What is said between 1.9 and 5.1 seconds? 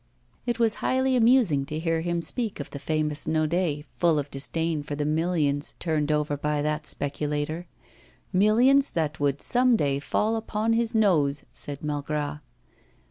him speak of the famous Naudet, full of disdain for the